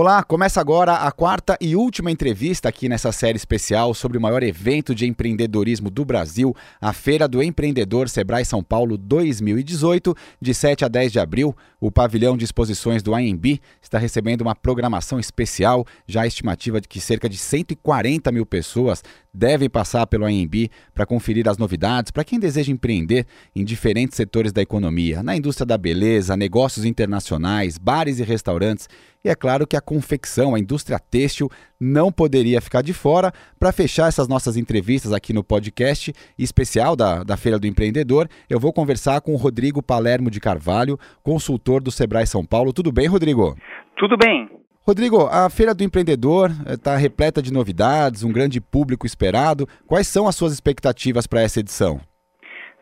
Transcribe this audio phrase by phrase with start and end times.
[0.00, 4.44] Olá, começa agora a quarta e última entrevista aqui nessa série especial sobre o maior
[4.44, 10.84] evento de empreendedorismo do Brasil, a Feira do Empreendedor Sebrae São Paulo 2018, de 7
[10.84, 11.52] a 10 de abril.
[11.80, 16.86] O pavilhão de exposições do AMB está recebendo uma programação especial, já a estimativa de
[16.86, 19.02] que cerca de 140 mil pessoas
[19.38, 23.24] devem passar pelo AMB para conferir as novidades para quem deseja empreender
[23.54, 28.88] em diferentes setores da economia, na indústria da beleza, negócios internacionais, bares e restaurantes.
[29.24, 33.32] E é claro que a confecção, a indústria têxtil, não poderia ficar de fora.
[33.58, 38.58] Para fechar essas nossas entrevistas aqui no podcast especial da, da Feira do Empreendedor, eu
[38.58, 42.72] vou conversar com o Rodrigo Palermo de Carvalho, consultor do Sebrae São Paulo.
[42.72, 43.56] Tudo bem, Rodrigo?
[43.96, 44.48] Tudo bem.
[44.88, 49.66] Rodrigo, a Feira do Empreendedor está repleta de novidades, um grande público esperado.
[49.86, 52.00] Quais são as suas expectativas para essa edição?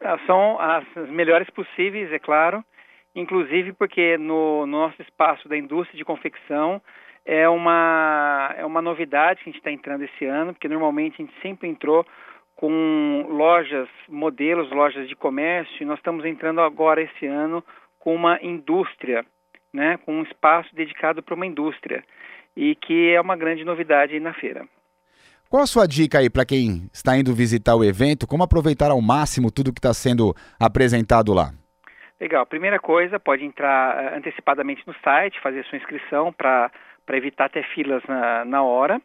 [0.00, 2.64] Ah, são as melhores possíveis, é claro,
[3.12, 6.80] inclusive porque no, no nosso espaço da indústria de confecção
[7.24, 11.24] é uma, é uma novidade que a gente está entrando esse ano, porque normalmente a
[11.24, 12.06] gente sempre entrou
[12.54, 17.64] com lojas, modelos, lojas de comércio, e nós estamos entrando agora esse ano
[17.98, 19.26] com uma indústria
[19.76, 22.02] né, com um espaço dedicado para uma indústria
[22.56, 24.66] e que é uma grande novidade na feira.
[25.48, 28.26] Qual a sua dica aí para quem está indo visitar o evento?
[28.26, 31.52] Como aproveitar ao máximo tudo que está sendo apresentado lá?
[32.20, 32.44] Legal.
[32.46, 36.70] Primeira coisa, pode entrar eh, antecipadamente no site, fazer sua inscrição para
[37.12, 39.00] evitar até filas na, na hora.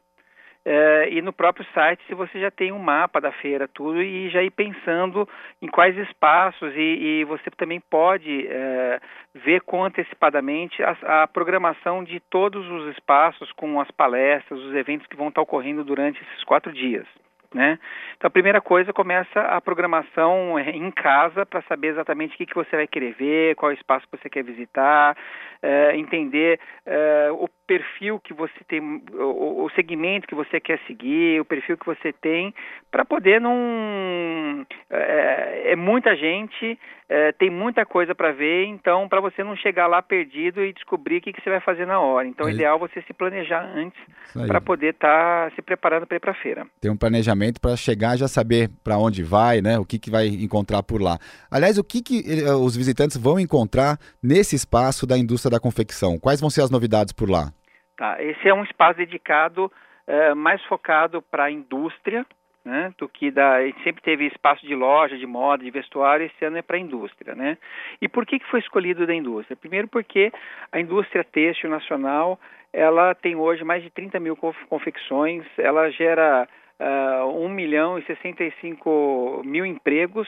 [0.63, 4.29] É, e no próprio site, se você já tem um mapa da feira, tudo, e
[4.29, 5.27] já ir pensando
[5.59, 8.99] em quais espaços, e, e você também pode é,
[9.33, 15.07] ver com antecipadamente a, a, programação de todos os espaços, com as palestras, os eventos
[15.07, 17.07] que vão estar ocorrendo durante esses quatro dias.
[17.53, 17.77] Né?
[18.15, 22.55] Então a primeira coisa começa a programação em casa para saber exatamente o que, que
[22.55, 25.17] você vai querer ver, qual espaço você quer visitar,
[25.61, 28.81] é, entender é, o perfil que você tem,
[29.13, 32.53] o, o, segmento que você quer seguir, o perfil que você tem,
[32.89, 34.65] para poder não.
[34.89, 36.77] É, é muita gente,
[37.07, 41.17] é, tem muita coisa para ver, então para você não chegar lá perdido e descobrir
[41.17, 42.27] o que, que você vai fazer na hora.
[42.27, 43.99] Então, é ideal você se planejar antes
[44.47, 46.65] para poder estar tá se preparando para ir para a feira.
[46.79, 49.77] Tem um planejamento para chegar já saber para onde vai, né?
[49.77, 51.17] O que, que vai encontrar por lá.
[51.49, 56.17] Aliás, o que, que eh, os visitantes vão encontrar nesse espaço da indústria da confecção?
[56.19, 57.51] Quais vão ser as novidades por lá?
[57.97, 59.71] Tá, esse é um espaço dedicado
[60.07, 62.25] uh, mais focado para a indústria,
[62.63, 66.25] né, do que da, a gente sempre teve espaço de loja, de moda, de vestuário,
[66.25, 67.57] esse ano é para a indústria, né?
[67.99, 69.57] E por que que foi escolhido da indústria?
[69.57, 70.31] Primeiro porque
[70.71, 72.39] a indústria têxtil nacional,
[72.71, 74.37] ela tem hoje mais de 30 mil
[74.69, 76.47] confecções, ela gera
[76.79, 80.27] uh, 1 milhão e 65 mil empregos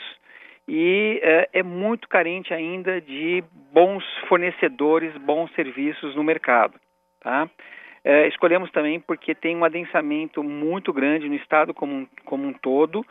[0.68, 6.79] e uh, é muito carente ainda de bons fornecedores, bons serviços no mercado,
[7.19, 7.50] tá?
[8.06, 12.52] É, escolhemos também porque tem um adensamento muito grande no estado como um, como um
[12.52, 13.06] todo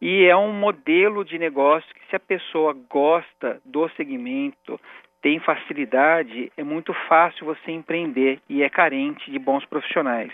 [0.00, 4.80] e é um modelo de negócio que se a pessoa gosta do segmento,
[5.20, 10.32] tem facilidade, é muito fácil você empreender e é carente de bons profissionais.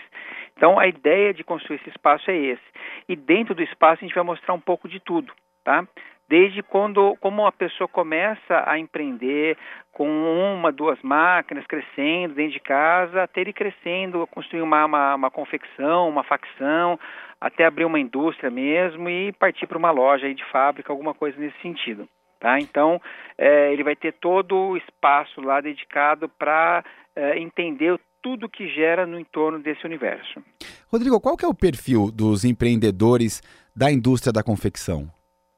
[0.55, 2.63] Então a ideia de construir esse espaço é esse.
[3.09, 5.33] E dentro do espaço a gente vai mostrar um pouco de tudo,
[5.63, 5.85] tá?
[6.27, 9.57] Desde quando como a pessoa começa a empreender
[9.91, 15.31] com uma, duas máquinas, crescendo dentro de casa, até ele crescendo, construir uma, uma, uma
[15.31, 16.99] confecção, uma facção,
[17.39, 21.59] até abrir uma indústria mesmo e partir para uma loja de fábrica, alguma coisa nesse
[21.61, 22.07] sentido.
[22.39, 22.59] Tá?
[22.59, 23.01] Então,
[23.37, 26.83] é, ele vai ter todo o espaço lá dedicado para
[27.15, 30.43] é, entender tudo que gera no entorno desse universo.
[30.91, 33.41] Rodrigo, qual que é o perfil dos empreendedores
[33.75, 35.07] da indústria da confecção?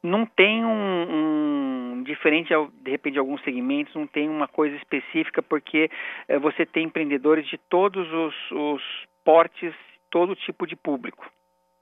[0.04, 2.50] Não tem um, um diferente
[2.82, 5.90] de repente de alguns segmentos, não tem uma coisa específica porque
[6.28, 8.84] é, você tem empreendedores de todos os, os
[9.24, 9.74] portes,
[10.10, 11.26] todo tipo de público,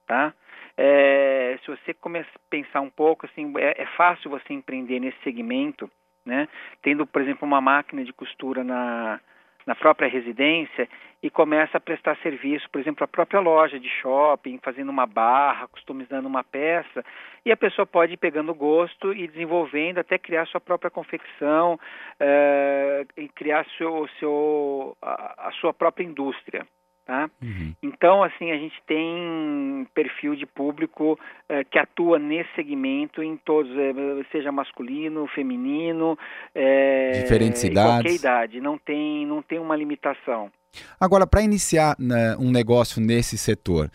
[0.07, 0.33] tá?
[0.77, 5.17] É, se você começa a pensar um pouco, assim, é, é fácil você empreender nesse
[5.23, 5.89] segmento,
[6.25, 6.47] né?
[6.81, 9.19] Tendo, por exemplo, uma máquina de costura na
[9.65, 10.87] na própria residência
[11.23, 15.67] e começa a prestar serviço, por exemplo, a própria loja de shopping, fazendo uma barra,
[15.67, 17.03] customizando uma peça,
[17.43, 21.79] e a pessoa pode ir pegando gosto e desenvolvendo até criar sua própria confecção
[22.19, 26.65] é, e criar seu, seu, a, a sua própria indústria.
[27.05, 27.29] Tá?
[27.39, 27.75] Uhum.
[27.83, 33.71] Então, assim, a gente tem perfil de público eh, que atua nesse segmento em todos,
[33.77, 36.17] eh, seja masculino, feminino,
[36.55, 40.51] eh, diferentes idades, qualquer idade, não tem, não tem uma limitação.
[40.99, 43.91] Agora, para iniciar né, um negócio nesse setor,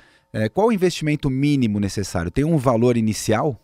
[0.55, 2.31] qual o investimento mínimo necessário?
[2.31, 3.57] Tem um valor inicial?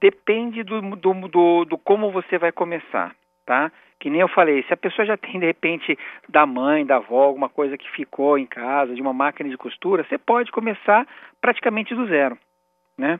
[0.00, 3.72] Depende do, do, do, do como você vai começar, tá?
[4.00, 5.98] Que nem eu falei, se a pessoa já tem de repente
[6.28, 10.04] da mãe, da avó, alguma coisa que ficou em casa, de uma máquina de costura,
[10.08, 11.06] você pode começar
[11.40, 12.38] praticamente do zero,
[12.96, 13.18] né?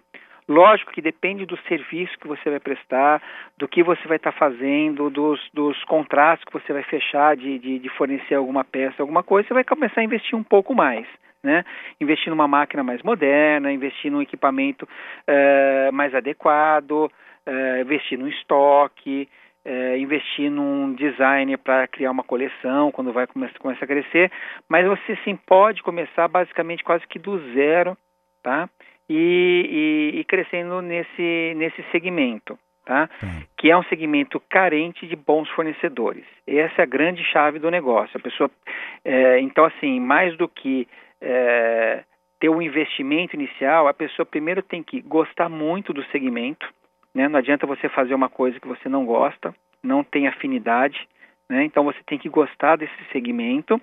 [0.49, 3.23] Lógico que depende do serviço que você vai prestar,
[3.59, 7.59] do que você vai estar tá fazendo, dos, dos contratos que você vai fechar de,
[7.59, 11.07] de, de, fornecer alguma peça, alguma coisa, você vai começar a investir um pouco mais.
[11.43, 11.65] Né?
[12.01, 19.29] Investir numa máquina mais moderna, investir num equipamento uh, mais adequado, uh, investir no estoque,
[19.69, 24.33] uh, investir num designer para criar uma coleção quando vai começar, começar a crescer,
[24.69, 27.97] mas você sim pode começar basicamente quase que do zero,
[28.43, 28.69] tá?
[29.09, 32.59] e, e, e crescendo nesse, nesse segmento.
[32.85, 33.07] Tá?
[33.23, 33.43] Hum.
[33.59, 36.25] que é um segmento carente de bons fornecedores.
[36.47, 38.17] Essa é a grande chave do negócio.
[38.17, 38.51] A pessoa,
[39.05, 40.89] é, então, assim, mais do que
[41.21, 42.03] é,
[42.41, 46.67] ter um investimento inicial, a pessoa primeiro tem que gostar muito do segmento.
[47.15, 47.29] Né?
[47.29, 51.09] Não adianta você fazer uma coisa que você não gosta, não tem afinidade.
[51.49, 51.65] Né?
[51.65, 53.81] Então, você tem que gostar desse segmento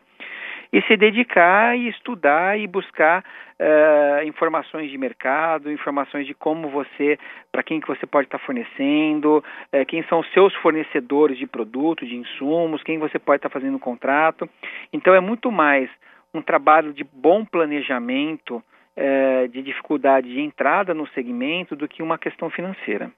[0.71, 3.23] e se dedicar e estudar e buscar
[3.59, 7.17] uh, informações de mercado, informações de como você,
[7.51, 11.47] para quem que você pode estar tá fornecendo, uh, quem são os seus fornecedores de
[11.47, 14.49] produto, de insumos, quem você pode estar tá fazendo contrato.
[14.91, 15.89] Então é muito mais
[16.33, 18.61] um trabalho de bom planejamento,
[18.97, 23.11] uh, de dificuldade de entrada no segmento do que uma questão financeira.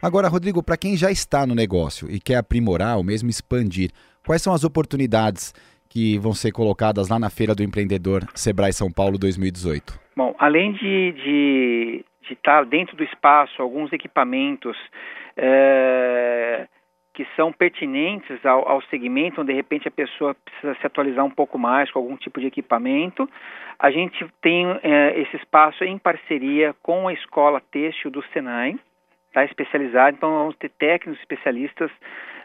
[0.00, 3.90] Agora, Rodrigo, para quem já está no negócio e quer aprimorar ou mesmo expandir,
[4.24, 5.52] quais são as oportunidades
[5.88, 9.98] que vão ser colocadas lá na Feira do Empreendedor Sebrae São Paulo 2018?
[10.16, 14.76] Bom, além de, de, de estar dentro do espaço alguns equipamentos
[15.36, 16.66] é,
[17.14, 21.30] que são pertinentes ao, ao segmento, onde de repente a pessoa precisa se atualizar um
[21.30, 23.30] pouco mais com algum tipo de equipamento,
[23.78, 28.76] a gente tem é, esse espaço em parceria com a Escola Têxtil do Senai,
[29.32, 31.90] tá, especializada, então vamos ter técnicos especialistas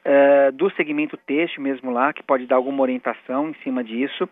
[0.05, 4.27] uh, do segmento têxtil mesmo lá, que pode dar alguma orientação em cima disso.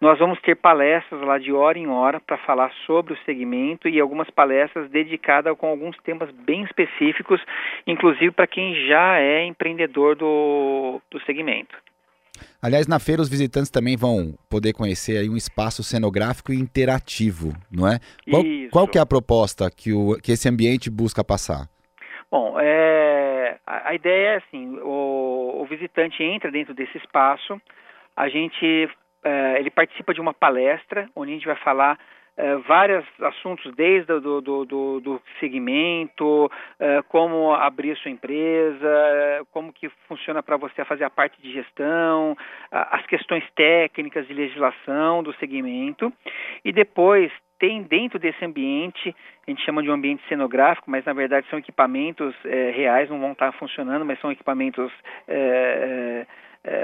[0.00, 3.98] Nós vamos ter palestras lá de hora em hora para falar sobre o segmento e
[3.98, 7.40] algumas palestras dedicadas com alguns temas bem específicos,
[7.86, 11.74] inclusive para quem já é empreendedor do, do segmento.
[12.60, 17.54] Aliás, na feira os visitantes também vão poder conhecer aí um espaço cenográfico e interativo,
[17.70, 17.98] não é?
[18.28, 21.68] Qual, qual que é a proposta que, o, que esse ambiente busca passar?
[22.30, 22.95] Bom, é,
[23.66, 27.60] a, ideia é assim, o, o, visitante entra dentro desse espaço,
[28.16, 28.88] a gente,
[29.24, 31.98] é, ele participa de uma palestra, onde a gente vai falar
[32.36, 39.72] é, vários assuntos, desde do, do, do, do segmento, é, como abrir sua empresa, como
[39.72, 42.36] que funciona para você fazer a parte de gestão,
[42.70, 46.12] as questões técnicas de legislação do segmento,
[46.64, 49.14] e depois tem dentro desse ambiente,
[49.46, 53.20] a gente chama de um ambiente cenográfico, mas na verdade são equipamentos é, reais, não
[53.20, 54.92] vão estar funcionando, mas são equipamentos,
[55.26, 56.26] é, é,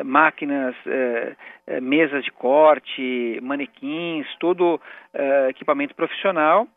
[0.05, 0.75] máquinas,
[1.81, 4.81] mesas de corte, manequins, todo
[5.49, 6.69] equipamento profissional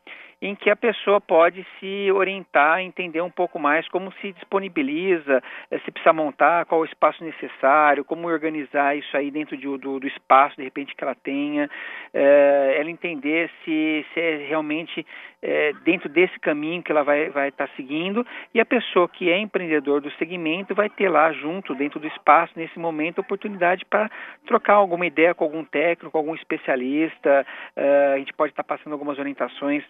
[0.45, 5.79] em que a pessoa pode se orientar, entender um pouco mais como se disponibiliza, eh,
[5.79, 10.07] se precisa montar, qual o espaço necessário, como organizar isso aí dentro de, do, do,
[10.07, 11.67] espaço, de repente, que ela tenha,
[12.13, 15.03] é, ela entender se, se é realmente
[15.41, 18.25] é, dentro desse caminho que ela vai estar vai tá seguindo.
[18.53, 22.53] E a pessoa que é empreendedor do segmento vai ter lá junto, dentro do espaço,
[22.55, 24.11] nesse momento, oportunidade para
[24.45, 27.45] trocar alguma ideia com algum técnico, algum especialista,
[27.75, 29.83] é, a gente pode estar tá passando algumas orientações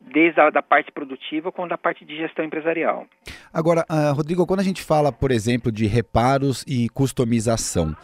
[0.00, 3.06] desde a da parte produtiva como da parte de gestão empresarial.
[3.52, 7.94] Agora, uh, Rodrigo, quando a gente fala, por exemplo, de reparos e customização,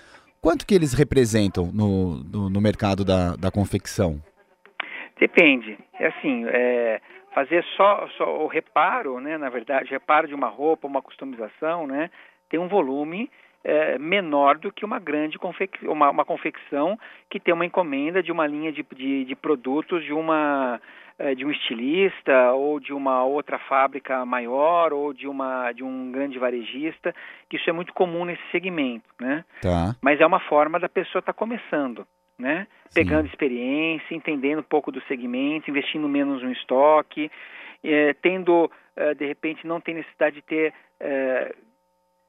[0.40, 4.20] quanto que eles representam no, no, no mercado da, da confecção?
[5.18, 5.78] Depende.
[5.98, 7.00] É assim, é,
[7.34, 12.10] fazer só, só o reparo, né, na verdade, reparo de uma roupa, uma customização, né,
[12.48, 13.30] tem um volume
[13.64, 16.98] é, menor do que uma grande confec uma, uma, confecção
[17.30, 20.80] que tem uma encomenda de uma linha de, de, de produtos de uma
[21.36, 26.38] de um estilista ou de uma outra fábrica maior ou de uma de um grande
[26.38, 27.14] varejista
[27.48, 29.94] que isso é muito comum nesse segmento né tá.
[30.02, 32.04] mas é uma forma da pessoa estar tá começando
[32.36, 33.00] né Sim.
[33.00, 37.30] pegando experiência entendendo um pouco do segmento investindo menos no estoque
[37.84, 41.54] é, tendo é, de repente não tem necessidade de ter é,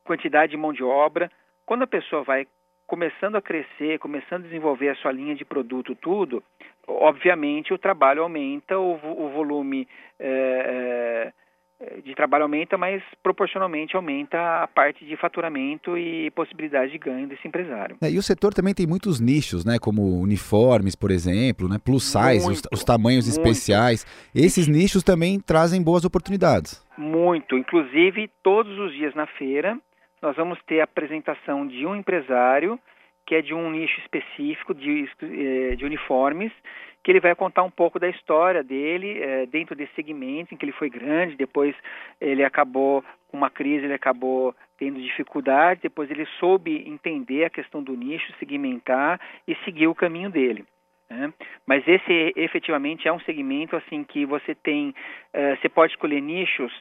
[0.04, 1.32] quantidade de mão de obra.
[1.66, 2.46] Quando a pessoa vai
[2.88, 6.44] começando a crescer, começando a desenvolver a sua linha de produto, tudo,
[6.88, 9.88] obviamente o trabalho aumenta, o, o volume
[10.20, 11.32] é,
[12.04, 17.48] de trabalho aumenta, mas proporcionalmente aumenta a parte de faturamento e possibilidade de ganho desse
[17.48, 17.98] empresário.
[18.02, 22.04] É, e o setor também tem muitos nichos, né, como uniformes, por exemplo, né, plus
[22.04, 23.40] size, muito, os, os, tamanhos muito.
[23.40, 24.06] especiais.
[24.34, 26.84] Esses nichos também trazem boas oportunidades.
[26.98, 29.78] Muito, inclusive todos os dias na feira
[30.26, 32.80] nós vamos ter a apresentação de um empresário
[33.28, 36.52] que é de um nicho específico de, eh, de uniformes,
[37.04, 40.66] que ele vai contar um pouco da história dele é, dentro desse segmento em que
[40.66, 41.76] ele foi grande, depois
[42.22, 47.82] ele acabou com uma crise, ele acabou tendo dificuldade, depois ele soube entender a questão
[47.82, 50.66] do nicho, segmentar e seguir o caminho dele.
[51.10, 51.32] Né?
[51.66, 56.74] Mas esse efetivamente é um segmento assim que você tem, uh, você pode escolher nichos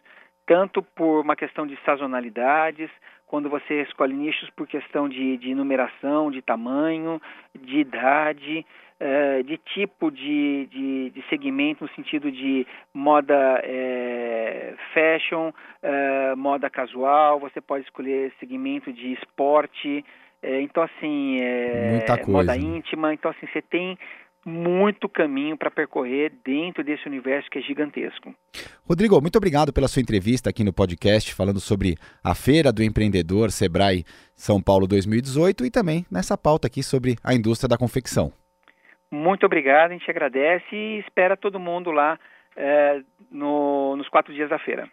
[0.46, 2.90] tanto por uma questão de sazonalidades,
[3.26, 7.20] quando você escolhe nichos por questão de, de numeração, de tamanho,
[7.54, 8.64] de idade,
[9.00, 15.50] uh, de tipo de, de, de, segmento no sentido de moda uh, fashion,
[16.36, 20.04] moda casual, você pode escolher segmento de esporte,
[20.46, 23.14] então, assim, é, moda íntima.
[23.14, 23.98] Então, assim, você tem
[24.44, 28.34] muito caminho para percorrer dentro desse universo que é gigantesco.
[28.86, 33.50] Rodrigo, muito obrigado pela sua entrevista aqui no podcast, falando sobre a Feira do Empreendedor
[33.50, 38.32] Sebrae São Paulo 2018 e também nessa pauta aqui sobre a indústria da confecção.
[39.10, 42.18] Muito obrigado, a gente agradece e espera todo mundo lá
[42.56, 44.88] é, no, nos quatro dias da feira.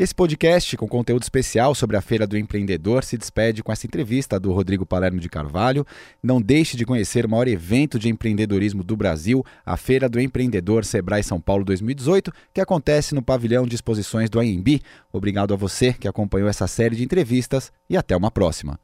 [0.00, 3.86] E esse podcast, com conteúdo especial sobre a Feira do Empreendedor, se despede com essa
[3.86, 5.86] entrevista do Rodrigo Palermo de Carvalho.
[6.22, 10.86] Não deixe de conhecer o maior evento de empreendedorismo do Brasil, a Feira do Empreendedor
[10.86, 14.80] Sebrae São Paulo 2018, que acontece no pavilhão de exposições do AMB.
[15.12, 18.80] Obrigado a você que acompanhou essa série de entrevistas e até uma próxima.